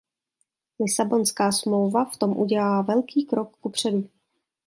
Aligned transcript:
Lisabonská 0.79 1.51
smlouva 1.51 2.05
v 2.05 2.17
tom 2.17 2.37
udělá 2.37 2.81
velký 2.81 3.25
krok 3.25 3.57
kupředu. 3.57 4.09